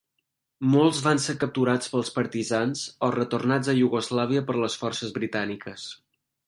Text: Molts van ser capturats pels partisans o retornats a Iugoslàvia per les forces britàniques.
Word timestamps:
Molts 0.75 1.01
van 1.07 1.21
ser 1.25 1.35
capturats 1.43 1.91
pels 1.97 2.09
partisans 2.17 2.83
o 3.09 3.13
retornats 3.19 3.73
a 3.75 3.79
Iugoslàvia 3.83 4.47
per 4.51 4.61
les 4.65 4.83
forces 4.85 5.19
britàniques. 5.21 5.91